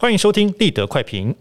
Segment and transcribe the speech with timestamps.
[0.00, 1.34] 欢迎收听立德快评。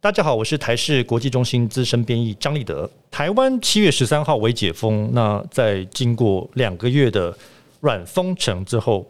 [0.00, 2.90] 大家好，我是台视国际中心资深编译张立德。
[3.10, 7.36] 台湾七月十三号为解封，那在经过两个月的
[7.80, 9.06] 软封城之后，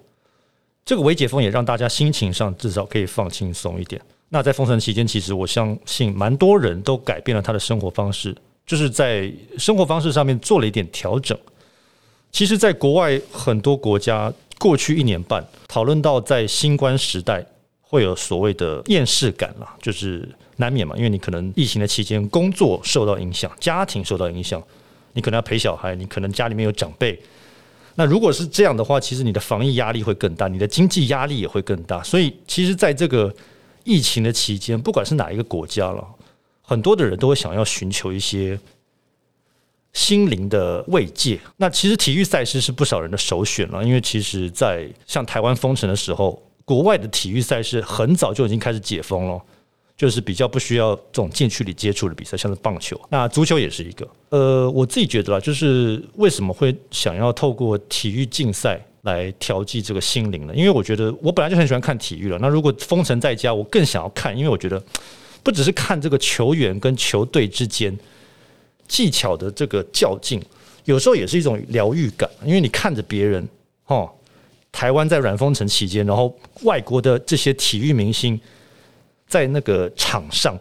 [0.84, 4.02] 这个微解封也让大家心情上至少可以放轻松一点。
[4.28, 8.36] 那在封城期间，其实我相信蛮多人都改变了他的生活方式，
[8.66, 11.38] 就是在生活方式上面做了一点调整。
[12.32, 17.44] 其实，在国外很多国家，过去一年半讨论到在新冠时代
[17.82, 24.60] 会有所谓的厌世感了，就是难免嘛，因为你可能疫情的期间工作受到影响，家庭受到影响，
[25.12, 27.20] 你可能要陪小孩，你可能家里面有长辈。
[27.96, 32.02] 那如果是这样的话，其实你的防疫压力会更大，你的经济压力也会更大。
[32.02, 33.32] 所以，其实在这个
[33.84, 36.02] 疫情的期间，不管是哪一个国家了，
[36.62, 38.58] 很多的人都会想要寻求一些。
[39.92, 41.38] 心灵的慰藉。
[41.56, 49.40] 那其实体育赛事是不少人的首选了，因为其实，在像台湾封城的时候，国外的体育赛事很早就已经开始解封了，
[49.96, 54.08] 就是比较不需要这种近距离接触的比赛，像是棒球，那足球也是一个。
[54.30, 60.54] 呃，我自己觉得啦，就是为什么会想要透过体育竞赛来调剂这个心灵呢？
[60.56, 62.38] 因为我觉得我本来就很喜欢看体育了。
[62.40, 64.82] 那如果封城在家，我更想要看，因为我觉得
[65.42, 67.94] 不只是看这个球员跟球队之间。
[68.88, 70.40] 技巧的这个较劲，
[70.84, 73.46] 有时候也是一种疗愈感，因为你看着别人，
[73.86, 74.10] 哦，
[74.70, 78.38] 台湾在软封城期间，然后外国的这些体育明星
[79.26, 80.58] 在那个场上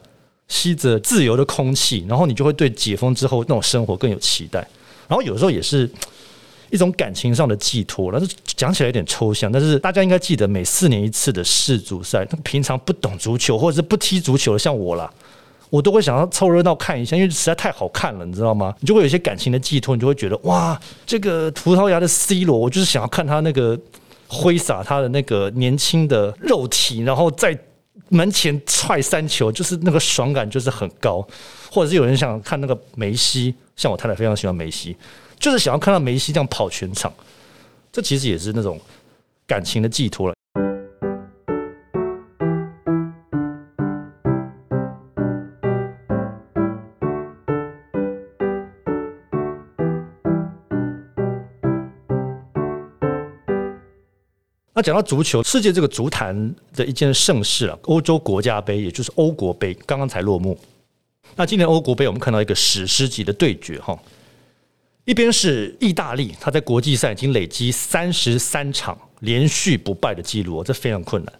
[0.47, 4.59] 吸着自由的空气，然后你就会对解封之后那种生活更有期待。
[5.07, 5.89] 然后有时候也是
[6.69, 9.51] 一种感情上的寄托，但是讲起来有点抽象。
[9.51, 15.11] 但是大家应该记得，每四年一次的世足赛，那平常不懂足球或者是不踢足球的，像我啦。
[15.71, 18.75] 我都会想要凑热闹看一下，因为实在太好看了，你知道吗？
[18.81, 23.79] 你就会有一些感情的寄托，你就会觉得哇，这个葡萄牙的 C 罗，我就是想要看他那个
[24.27, 27.57] 挥洒他的那个年轻的肉体，然后在
[28.09, 31.25] 门前踹三球，就是那个爽感就是很高。
[31.71, 34.97] 或者是有人想看那个梅西，像我太太非常喜欢梅西，
[35.39, 37.09] 就是想要看到梅西这样跑全场，
[37.93, 38.77] 这其实也是那种
[39.47, 40.35] 感情的寄托了。
[54.81, 60.57] 讲到足球，世界这个足坛的一件盛事啊，欧洲国家杯，也就是欧国杯，刚刚才落幕。
[61.35, 63.97] 那今年欧国杯，我们看到一个史诗级的对决哈，
[65.05, 71.33] 一边是意大利，他在国际赛已经累积三十三场连续不败的记录，这非常困难。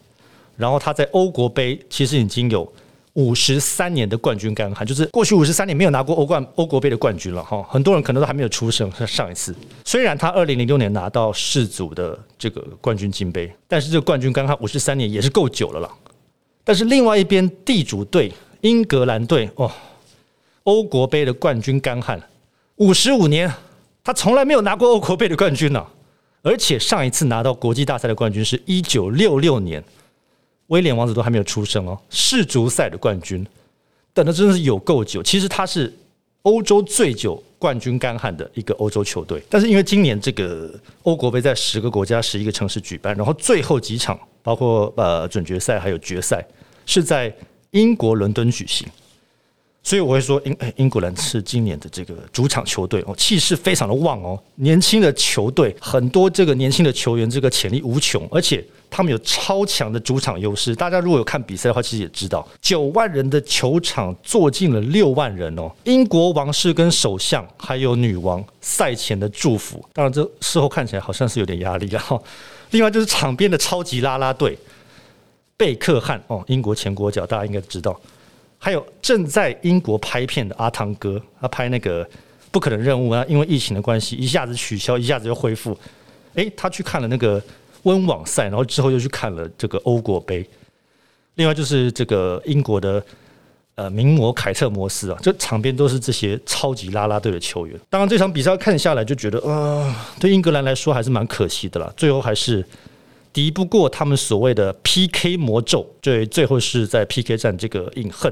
[0.56, 2.72] 然后他在欧国杯其实已经有。
[3.14, 7.62] 五十三年的冠军干旱，就是过去五十三年没有拿过欧冠、欧国杯的冠军了哈。
[7.68, 8.90] 很多人可能都还没有出生。
[9.06, 15.90] 上一次，虽然他二零零六年拿到世足的这个冠军金杯，但是这个冠军干旱五十三年也是够久了啦。
[16.64, 19.70] 但是另外一边地主队英格兰队哦，
[20.64, 22.18] 欧国杯的冠军干旱
[22.76, 23.52] 五十五年，
[24.02, 25.86] 他从来没有拿过欧国杯的冠军呢。
[26.44, 29.84] 而且上一次拿到国际大赛的冠军是一九六六年。
[30.72, 33.46] 威廉王子都还没有出生哦，世足赛的冠军
[34.14, 35.22] 等的真的是有够久。
[35.22, 35.92] 其实他是
[36.42, 40.72] 欧洲最久冠军干旱的一个欧洲球队，但是因为今年这个
[41.02, 46.42] 欧国杯在十个国家、十一个城市举办，然后最后几场包括呃准决赛还有决赛
[46.86, 47.32] 是在
[47.72, 48.88] 英国伦敦举行。
[49.84, 54.40] 所以我会说，英英格兰是今年的这个主场球队哦，气势非常的旺哦。
[54.54, 60.72] 年轻的球队很多，这个年轻的球员这个潜力无穷，而且他们有超强的主场优势。
[60.76, 65.68] 大家如果有看比赛的话，其实也知道，九万人的球场坐进了六万人哦。
[65.82, 72.04] 英国王室跟首相还有女王赛前的祝福，当然这事后看起来好像是有点压力啊。
[72.70, 74.56] 另外就是场边的超级啦啦队，
[75.56, 78.00] 贝克汉哦，英国前国脚，大家应该知道。
[78.64, 82.08] 还有正在英国拍片的阿汤哥，他拍那个
[82.52, 85.76] 不可能任务啊，因为疫情的关系，一下子取消，一下子又恢复。
[86.34, 87.42] 诶，他去看了那个
[87.82, 90.48] 温网赛，然后之后又去看了这个欧国杯。
[91.34, 93.04] 另外就是这个英国的
[93.74, 97.76] 呃名模凯特摩斯啊，这场边都是这些超级啦啦队的球员。
[97.90, 102.64] 当然这场比赛看下来就觉得，啊、对英格兰来说还是蛮可惜的啦，最后还是。
[103.32, 108.30] 敌不过他们所谓的 PK 魔咒，对，最后是在 PK 战这个饮恨。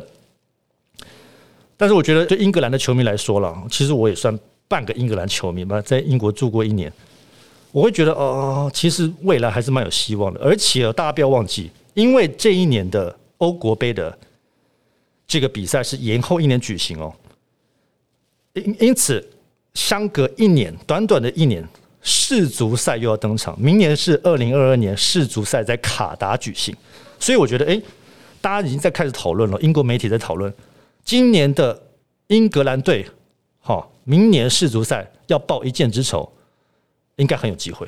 [1.81, 4.39] 但是我觉得对英格兰的球迷来说了，其实我也算
[4.69, 6.93] 半个英格兰球迷吧，在英国住过一年，
[7.73, 10.39] 我会觉得哦，其实未来还是蛮有希望的。
[10.41, 14.15] 而且大家不要忘记，因为这一年的欧国杯的
[15.27, 17.11] 这个比赛是延后一年举行哦，
[18.53, 19.27] 因因此
[19.73, 21.67] 相隔一年，短短的一年，
[22.03, 26.77] 世足赛又要登场，明年是二零二二年世足赛在卡达举行，
[27.19, 27.81] 所以我觉得，诶，
[28.43, 29.59] 大家已经在开始讨论了。
[29.63, 30.53] 英国媒体在讨论
[31.05, 31.83] 今年的
[32.29, 33.07] 英格兰队，
[33.61, 36.31] 好，明年世足赛要报一箭之仇，
[37.17, 37.87] 应该很有机会。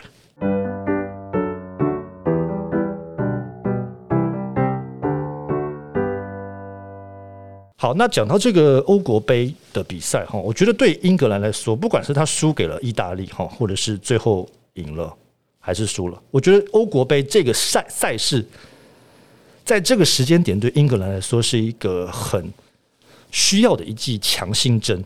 [7.77, 15.13] 好，那讲到这个欧国杯的比赛哈，我觉得对英格兰来说，不管是他输给了意大利哈，或者是最后赢了
[15.59, 18.45] 还是输了，我觉得欧国杯这个赛赛事，
[19.65, 22.53] 在这个时间点对英格兰来说是一个很
[23.33, 25.05] 需要的一剂强心针。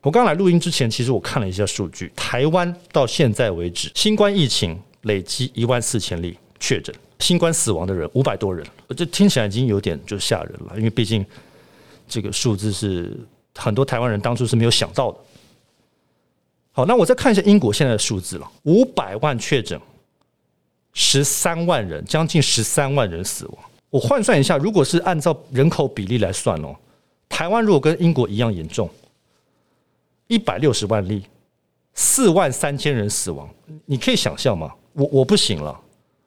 [0.00, 8.66] 我刚来录音之前，其实我看了一下数据，台湾到现在为止，新冠疫情累积一万四千例确诊，新冠死亡的人五百多人，
[8.96, 11.24] 这听起来已经有点就吓人了，因为毕竟。
[12.08, 13.16] 这个数字是
[13.54, 15.18] 很多台湾人当初是没有想到的。
[16.72, 19.80] 好，那我再看一下英国现在的数字了，五百万确诊，
[20.92, 23.58] 十三万人，将近十三万人死亡。
[23.88, 26.76] 我换算一下，如果是按照人口比例来算哦，
[27.32, 28.88] 台湾如果跟英国一样严重，
[30.26, 31.24] 一百六十万例，
[31.94, 33.48] 四万三千人死亡，
[33.86, 34.72] 你可以想象吗？
[34.92, 35.80] 我我不行了，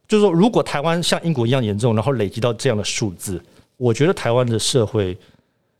[0.08, 3.40] 就是说，如果台湾像英国一样严重，然后累积到这样的数字，
[3.78, 5.16] 我觉得台湾的社会。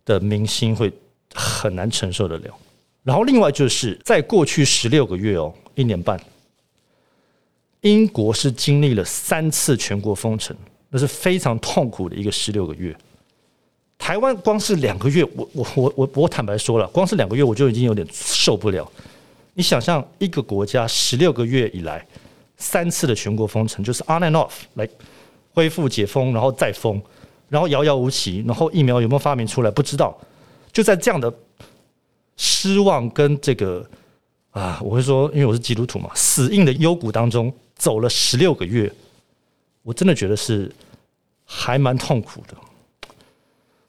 [0.06, 0.94] 的民心会
[1.34, 2.56] 很难承受得了。
[3.02, 6.16] 然后，另外就是在过去十六个月哦，一年半，
[7.82, 10.56] 英国是经历了三次全国封城，
[10.90, 12.96] 那是非常痛苦的一个十六个月。
[13.98, 18.90] 台湾光是两个月，我我我我我坦白说了，光是两个月我就已经有点受不了。
[19.54, 22.06] 你想象一个国家十六个月以来
[22.58, 24.88] 三次的全国封城，就是 on and off 来
[25.54, 27.02] 恢复解封，然后再封。
[27.48, 30.18] 然后遥遥无期，然后疫苗有没有发明出来不知道，
[30.74, 31.32] 就在这样的
[32.38, 33.88] 失望跟这个
[34.50, 38.92] 啊，我会说，因为我是基督徒嘛，死硬的幽谷当中走了十六个月，
[39.84, 40.70] 我真的觉得是
[41.46, 42.56] 还蛮痛苦的。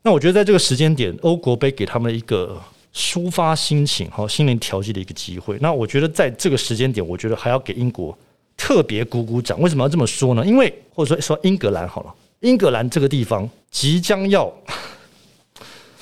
[0.07, 2.63] 那我觉得在这个时间点，欧国杯给他们一个
[2.95, 5.59] 抒发心情、和心灵调剂的一个机会。
[5.61, 8.17] 那我觉得在这个时间点，我觉得还要给英国
[8.57, 9.61] 特别鼓鼓掌。
[9.61, 10.47] 为什么要这么说呢？
[10.47, 12.15] 因为或者说说英格兰好了。
[12.39, 14.49] 英格兰这个地方即将要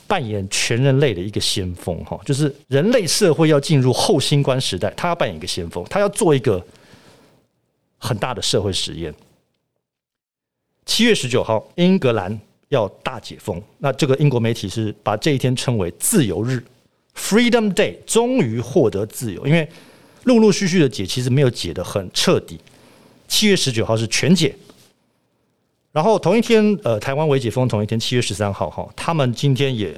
[0.06, 6.62] 扮演全人类的一个先锋，哈，就是人类社会要进入后新冠时代，他要扮演一个先锋，他要做一个
[7.96, 9.14] 很大的社会实验。
[10.84, 12.38] 七月十九号，英格兰
[12.74, 16.62] 要大解封，那这个英国媒体是把这一天称为自由日
[17.16, 19.66] （Freedom Day），终于获得自由，因为
[20.24, 22.60] 陆陆续续的解其实没有解得很彻底。
[23.26, 24.54] 七月十九号是全解。
[25.92, 29.94] 然后同一天，呃，台湾微解封同一天，七月十三号，哈，他们今天也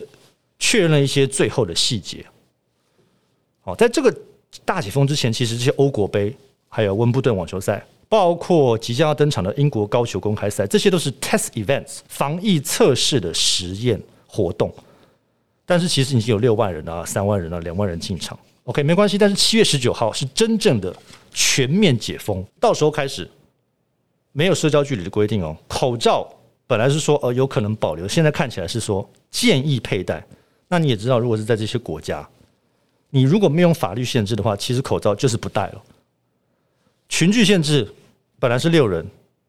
[0.59, 2.25] 确认了一些最后的细节。
[3.63, 4.15] 好，在这个
[4.65, 6.37] 大解封之前，其实这些欧国杯、
[6.69, 14.73] 还有温布顿网球赛，包括即将要登场的英国高球公开赛，这些都是 test events 防疫测试的实验活动。
[15.65, 18.39] 但是其实已经有六万人啊、三万人啊、两万人进场。
[18.65, 19.19] OK，没关系。
[19.19, 20.95] 但是七月十九号是真正的
[21.33, 23.29] 全面解封，到时候开始。
[24.33, 26.29] 没有社交距离的规定哦，口罩
[26.67, 30.23] 本来是说呃有可能保留，现在看起来是说建议佩戴。
[30.69, 32.29] 那你也知道，如果是在这些国家，
[33.09, 35.83] 你如果没有法律限制的话，其实口罩就是不戴了。
[37.09, 37.87] 群聚限制
[38.39, 39.07] 本来是六人，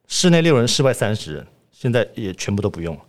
[0.08, 3.02] 室内六人，室外三十人，现在也全部都不用了。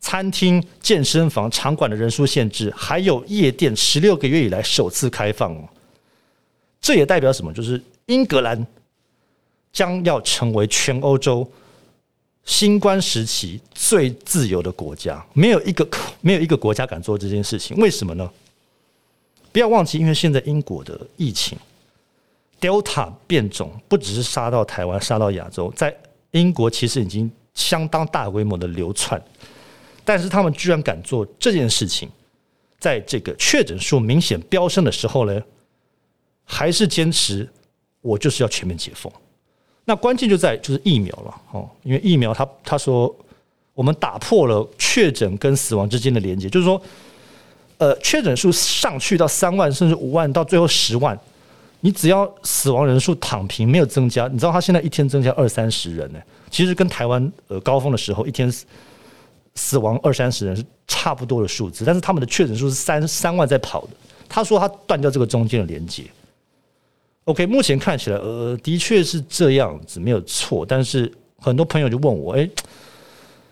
[0.00, 5.68] 餐厅、健身房、场馆的人数限制，还有夜店，十六个月以来首次开放哦。
[6.80, 7.52] 这也代表什么？
[7.52, 8.66] 就是英格兰。
[9.72, 11.50] 将要成为全欧洲
[12.44, 15.88] 新冠时期最自由的国家，没有一个
[16.20, 17.74] 没有一个国家敢做这件事情。
[17.78, 18.30] 为什么呢？
[19.50, 21.56] 不要忘记，因为现在英国的疫情
[22.62, 25.94] Delta 变种不只是杀到台湾，杀到亚洲，在
[26.30, 29.20] 英国其实已经相当大规模的流窜，
[30.04, 32.08] 但是他们居然敢做这件事情，
[32.78, 35.42] 在这个确诊数明显飙升的时候呢，
[36.44, 37.48] 还是坚持
[38.00, 39.12] 我就是要全面解封。
[39.84, 43.12] 那关键就在就是疫苗了哦，因为疫苗他他说
[43.74, 46.80] 我们打破了确诊跟死亡之间的连接，就是说，
[47.78, 51.18] 呃，确诊数上去到三万甚至五万，到最后十万，
[51.84, 58.50] 你只要死亡人数躺平没有增加，你知道他现在一天增加二三十人呢，其实跟台湾呃高峰的时候一天
[59.56, 63.88] 死亡二三十人是差不多的数字，但是他们的确诊数是三三万在跑的，
[64.28, 66.04] 他说他断掉这个中间的连接。
[67.24, 70.64] OK，目前看起来，呃，的确是这样子，没有错。
[70.64, 72.48] 但是很多朋友就问我，哎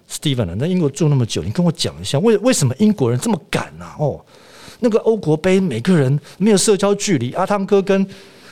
[0.08, 0.56] ，Steven 呢？
[0.58, 3.86] 那英国住那么久，你跟我讲一下，为为什么英国人这么敢呢？
[3.98, 4.24] 哦，
[4.80, 8.06] 那个欧国杯，每个人没有社交距离，阿汤哥跟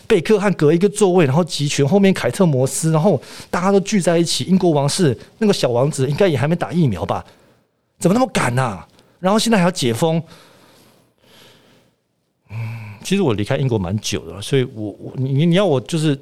[0.07, 3.21] 贝克汉隔一个座位，然后集权后面凯特摩斯，然后
[3.51, 4.45] 大家都聚在一起。
[4.45, 7.23] 英国王室那个小王子应该也还没打疫苗吧？
[7.99, 8.89] 怎么那么赶呐、啊？
[9.21, 10.23] 然后现在还要解封。
[12.49, 12.57] 嗯，
[13.05, 16.19] 其实我离开英国蛮久的了，所以我我你你要我就是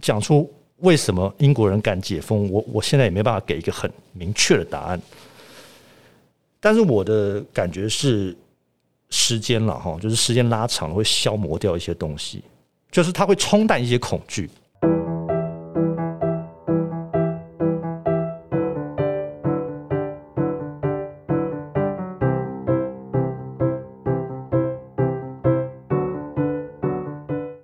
[0.00, 4.98] 讲出为什么英国人敢解封，我我现在也没办法给一个很明确的答案。
[6.58, 8.34] 但是我的感觉是。
[9.10, 12.42] 时间了哈，就是时间拉长了会消磨掉一些东西，
[12.90, 14.50] 就是它会冲淡一些恐惧。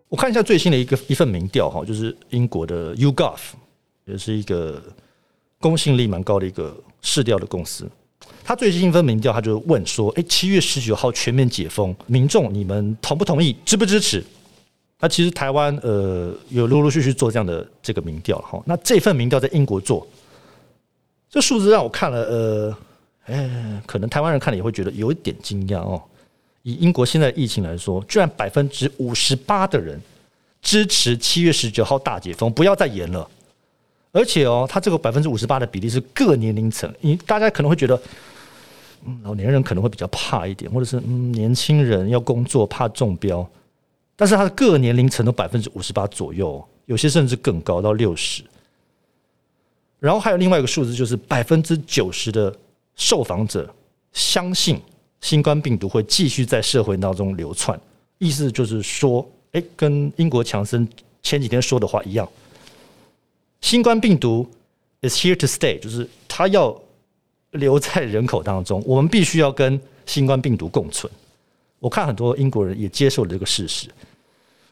[0.09, 3.39] 我看一下最新的一个一份民调哈，就是英国的 YouGov，
[4.05, 4.81] 也是一个
[5.59, 7.91] 公信力蛮高的一个市调的公司。
[8.45, 13.57] 他最近一份民调，他就问说：“哎，七月十九号全面解封，民众你们同不同意？
[13.65, 14.23] 支不支持？”
[14.99, 18.63] 那其实台湾呃有陆陆续续做这样的这个民调哈。
[18.67, 20.07] 那这份民调在英国做，
[21.31, 22.77] 这数字让我看了呃，
[23.27, 26.03] 哎，可能台湾人看了也会觉得有一点惊讶哦。
[26.63, 30.01] 以英国现在疫情来说，居然百分之五十八的人
[30.61, 33.29] 支持七月十九号大解封，不要再延了。
[34.13, 38.01] 而且哦，他这个百分之五十八的比例是各年龄层，你大家可能会觉得。
[39.05, 43.45] 嗯，老年人可能会比较怕一点，或者是嗯，年轻人要工作怕中标，
[44.15, 48.45] 但是他的各年龄层都百分之五十八左右，有些甚至更高到六十。
[49.99, 52.55] 然后还有另外一个数字，就是百分之九十的
[52.97, 53.73] 受访者
[54.13, 54.81] 相信
[55.21, 57.81] 新冠病毒会继续在社会当中流窜，
[58.19, 60.89] 意思就是说，哎，跟英国强生
[61.23, 62.29] 前几天说的话一样，
[63.61, 64.49] 新冠病毒
[65.03, 66.77] is here to stay，就是他要。
[67.53, 71.11] 留在人口当中，我们必须要跟新冠病毒共存。
[71.79, 73.89] 我看很多英国人也接受了这个事实。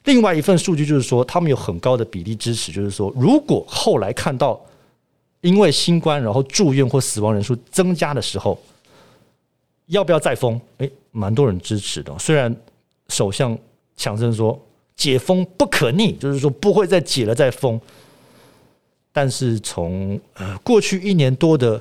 [0.04, 4.58] 另外一份数据就是说，他们有很高的比例支持，就是说，如果后来看到
[5.42, 8.58] 因为新冠然后住院或死亡人数增加的时候，
[9.86, 10.58] 要不要再封？
[10.78, 12.18] 诶，蛮多人支持的。
[12.18, 12.54] 虽然
[13.08, 13.56] 首相
[13.96, 14.58] 强生说
[14.96, 17.78] 解封不可逆，就是说不会再解了再封，
[19.12, 21.78] 但是从呃过去一年多的。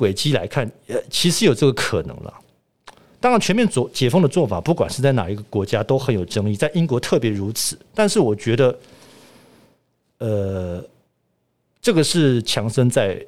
[0.00, 2.32] 轨迹来看，呃，其实有这个可能了。
[3.20, 7.78] 当然，全面做解封的做法，不管是在哪一个国家都很有争议，在英国特别如此。
[7.94, 8.78] 但是，我觉得，
[10.16, 10.82] 呃，
[11.82, 13.22] 这个是强生在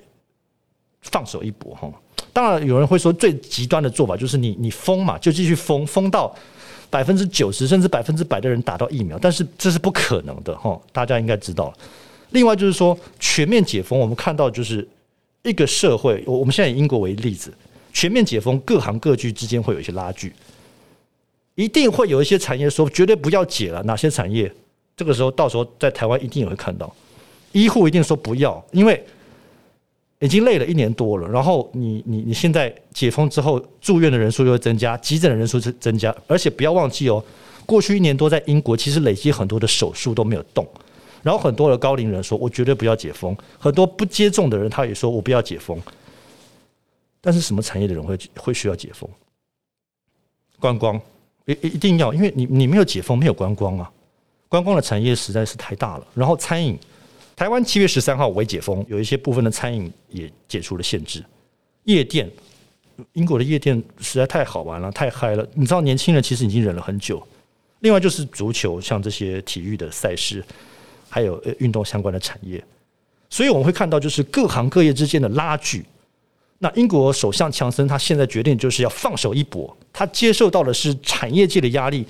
[1.03, 1.93] 放手一搏哈。
[2.33, 6.35] 当然，有人会说，最极端的做法就是你你封嘛，就继续封，封到
[6.89, 9.19] 百分之九十甚至百分之百的人打到疫苗。
[9.19, 11.71] 但是这是不可能的哈，大家应该知道。
[12.31, 14.89] 另外就是说，全面解封，我们看到就是。
[15.43, 17.53] 一个社会，我我们现在以英国为例子，
[17.93, 20.33] 全面解封，各行各业之间会有一些拉锯，
[21.55, 23.83] 一定会有一些产业说绝对不要解了。
[23.83, 24.53] 哪些产业？
[24.97, 26.95] 这个时候到时候在台湾一定也会看到，
[27.51, 29.05] 医护一定说不要，因为
[30.21, 31.27] 已经累了一年多了。
[31.29, 37.25] 然后你你你现在解封之后，住院的人数又增加，急诊的人数是增加，而且不要忘记哦，
[37.67, 40.65] 过去一年多在英国其实累积很多的手术都没有动。
[41.23, 45.81] 然后很多的高龄人说：“我绝对不要解封。”很多不接种的人他也说：“我不要解封。”
[47.21, 49.09] 但是什么产业的人会会需要解封？
[50.59, 51.01] 观光
[51.45, 53.91] 一一定要，因为你你没有解封，没有观光啊。
[54.49, 56.07] 观光的产业实在是太大了。
[56.15, 56.77] 然后餐饮，
[57.37, 61.25] 台湾七月十三号微解封，有一些部分的餐饮也解除了限制。
[61.85, 62.29] 夜店，
[63.13, 65.47] 英国的夜店实在太好玩了，太嗨了。
[65.55, 67.25] 你知道，年轻人其实已经忍了很久。
[67.81, 70.45] 另外就是足球，像这些体育的赛事。
[71.15, 72.65] 还有运动相关的产业，
[73.29, 75.85] 所以我们会看到就是各行各业之间的拉锯。
[76.57, 82.07] 那英国首相强森他现在决定就是要放手一搏，他接受到的是产业界的压力，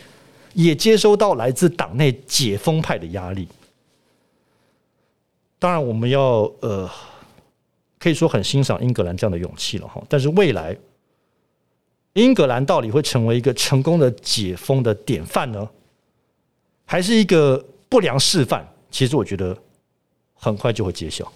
[0.55, 3.49] 也接收到来自党内解封派的压力。
[5.59, 6.89] 当然，我们要呃
[7.99, 10.01] 可以说很欣赏英格兰这样的勇气了哈。
[10.09, 10.77] 但是未来
[12.13, 15.69] 英格兰到底会成为一个成功的解封的典范呢，
[16.85, 18.65] 还是一个不良示范？
[18.93, 19.57] 其实我觉得
[20.35, 21.33] 很快就会揭晓。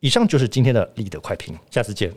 [0.00, 2.12] 以上就是今天的立德快评，下次见。